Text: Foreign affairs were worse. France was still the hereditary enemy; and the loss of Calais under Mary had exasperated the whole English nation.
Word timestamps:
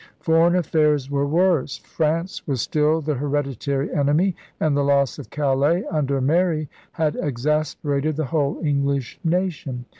Foreign 0.19 0.55
affairs 0.55 1.11
were 1.11 1.27
worse. 1.27 1.77
France 1.77 2.47
was 2.47 2.59
still 2.59 3.01
the 3.01 3.13
hereditary 3.13 3.93
enemy; 3.93 4.35
and 4.59 4.75
the 4.75 4.81
loss 4.83 5.19
of 5.19 5.29
Calais 5.29 5.83
under 5.91 6.19
Mary 6.19 6.67
had 6.93 7.15
exasperated 7.21 8.15
the 8.15 8.25
whole 8.25 8.59
English 8.63 9.19
nation. 9.23 9.85